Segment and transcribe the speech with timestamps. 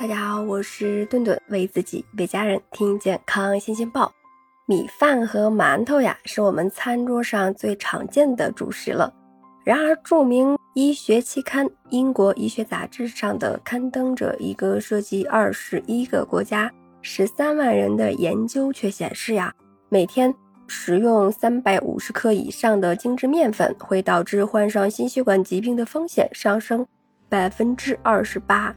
[0.00, 4.10] 大家好，我是顿顿，为自己为家人听健康新鲜报。
[4.64, 9.12] 米饭和馒头呀，是我们餐桌上最常见的主食了。
[9.62, 16.72] 然而，著名医学期刊《英国医学杂志》上的刊登着一个涉及二十一个国家、
[17.02, 19.52] 十三万人的研究却显示呀，
[19.90, 20.34] 每天
[20.66, 26.86] 食用三百五十克以上的精制面粉，会导致患上心血管疾病的风险上升
[27.28, 28.74] 百分之二十八。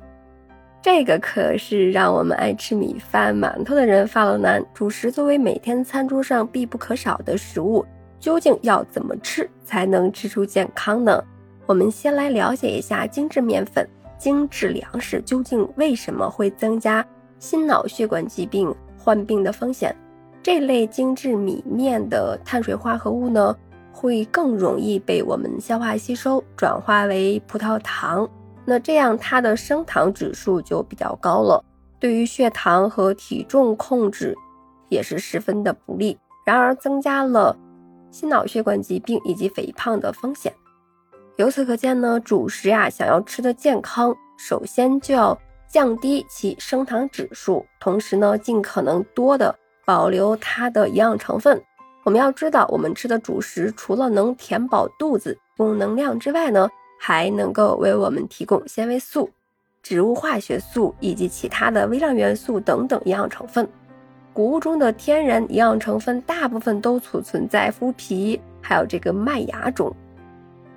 [0.84, 4.62] 这个可是让我们爱吃米饭、馒头的人发了难。
[4.74, 7.86] 主食作为每天餐桌上必不可少的食物，
[8.20, 11.24] 究竟要怎么吃才能吃出健康呢？
[11.66, 17.04] 我们先来了解一下精致面粉、精致粮食究竟为什么会增加
[17.40, 19.96] 心脑血管疾病患病的风险。
[20.41, 23.55] 这类精致米面的碳水化合物呢，
[23.94, 28.30] 会更容易被我们消化吸收，转化为葡萄糖。
[28.66, 31.63] 那这样它的升糖指数就比较高了，
[31.99, 34.35] 对于血糖和体重控制
[34.90, 37.57] 也是十分的不利，然而增加了
[38.10, 40.54] 心脑血管疾病以及肥胖的风险。
[41.35, 49.54] 由此可见呢，主食呀想要吃的健康，首先就要降低其升糖指数，同时呢尽可能多的
[49.85, 51.62] 保留它的营养成分。
[52.04, 56.70] 我们要知道，我们吃的主食除了能填饱肚子、供能量之外呢。
[57.05, 59.29] 还能够为我们提供纤维素、
[59.82, 63.68] 植物化学素以及其他的微量元素等等营养成分。
[64.31, 69.94] 谷物中的天然营养成分大部分都储存在麸皮还有这个麦芽中。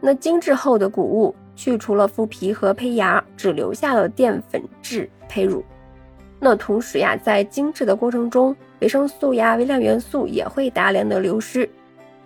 [0.00, 5.64] 那精制后的谷物去除了麸皮和胚芽，只留下了淀粉质胚乳。
[6.40, 11.70] 那同时呀，在精制的过程中，维生素呀、微量元素也会大量的流失。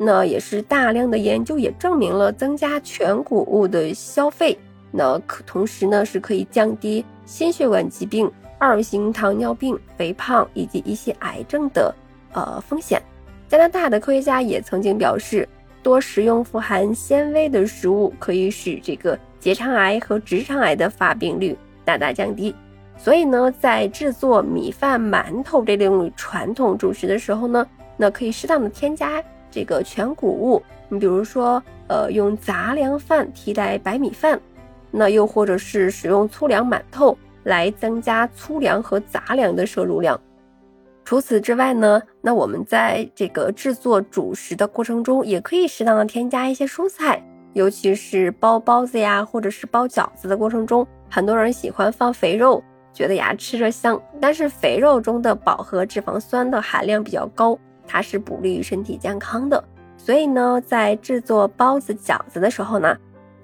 [0.03, 4.59] 那也是大量的研究也证明了，增加全谷物的消费，
[4.91, 11.95] 那可同时呢是可以降低心血管疾病、二型糖尿病、肥胖以及一些癌症的
[12.33, 12.99] 呃风险。
[13.47, 15.47] 加拿大的科学家也曾经表示，
[15.83, 21.55] 多食用富含纤维的食物可以使这个结肠癌和直肠癌的发病率
[21.85, 22.55] 大大降低。
[22.97, 27.67] 所以呢，在制作米饭、馒头这类传统主食的时候呢，
[27.99, 29.23] 那可以适当的添加。
[29.51, 34.41] 这个全谷物，你比如说，呃，用杂粮饭替代白米饭，
[34.91, 40.21] 那又或者是使用粗粮馒头来增加粗粮和杂粮的摄入量。
[41.05, 47.21] 除此之外呢，那我们在这个制作主食的过程中，也可以适当的添加一些蔬菜，
[47.53, 52.63] 尤其是包包子呀，或者是包饺子的过程中，很多人喜欢放肥肉，
[52.93, 57.59] 觉得呀吃着香，但是肥肉中的饱和脂肪酸的含量比较高。
[57.93, 59.63] 它是不利于身体健康的，
[59.97, 62.97] 所以呢，在制作包子、饺子的时候呢，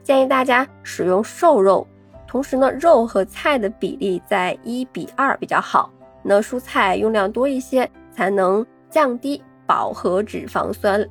[0.04, 1.84] 建议大家使用瘦肉，
[2.28, 5.90] 同时呢，肉和菜的比例在一比二比较好。
[6.22, 11.04] 那蔬菜用量多一些，才能降低饱和脂肪酸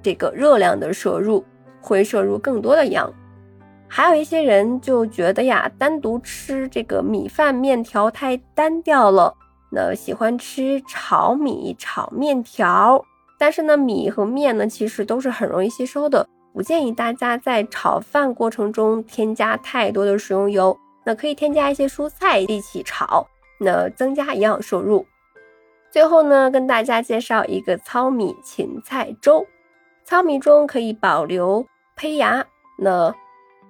[0.00, 1.44] 这个热量的摄入，
[1.80, 3.12] 会摄入更多的氧。
[3.88, 9.34] 还有一些人就觉得呀，单独吃这个米饭、面条太单调了。
[9.70, 13.04] 那喜欢吃炒米、炒面条，
[13.38, 16.28] 但是呢，米和面呢，其实都是很容易吸收的。
[16.54, 20.76] 不建议大家在炒饭过程中添加太多的食用油。
[21.04, 23.26] 那可以添加一些蔬菜一起炒，
[23.60, 25.06] 那增加营养摄入。
[25.90, 29.46] 最后呢，跟大家介绍一个糙米芹菜粥。
[30.04, 32.44] 糙米中可以保留胚芽，
[32.78, 33.14] 那。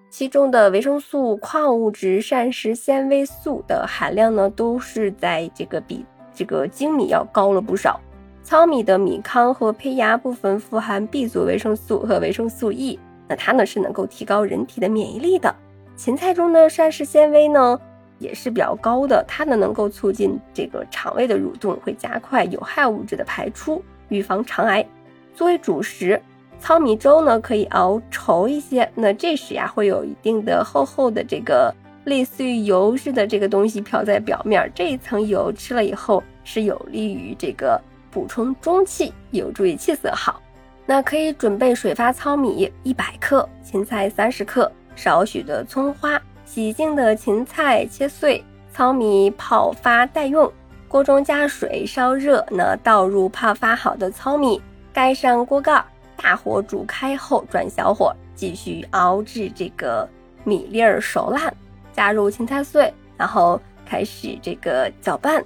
[0.08, 8.00] 其中的维生素、矿物质、膳食纤维素的含量呢，都是在这个比这个精米要高了不少。
[8.42, 15.54] 糙米的米糠和胚芽部分富含 B 族维生素和维生素 E，那它呢是能够提高人体的免疫力的。
[15.96, 17.78] 芹菜中的膳食纤维呢
[18.18, 24.86] 也是比较高的，它呢能够促进这个肠胃的蠕动，会加快有害物质的排出，预防肠癌。
[25.34, 26.22] 作为主食。
[26.58, 31.72] 糙米粥呢，可以熬稠一些，那这时呀，会有一定的厚厚的这个
[32.04, 40.40] 类似于油似的这个东西漂在表面，这一层油吃了以后是有利于这个补充中气，有助于气色好。
[40.86, 48.42] 那可以准备水发糙米一百克，芹菜三十克，少许的葱花，洗净的芹菜切碎，
[48.72, 50.50] 糙米泡发待用。
[50.88, 55.84] 锅中加水烧热，那倒入泡发好的糙米，盖上锅盖。
[56.16, 60.08] 大火煮开后，转小火继续熬制这个
[60.44, 61.52] 米粒儿熟烂，
[61.92, 65.44] 加入芹菜碎，然后开始这个搅拌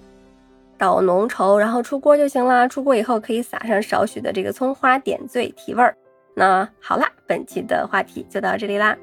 [0.79, 2.69] 到浓稠，然后出锅就行了。
[2.69, 5.95] 出锅以后可以撒上少许的这个葱花，点缀提味儿。
[6.35, 8.97] 那好啦，本期的话题就到这里啦。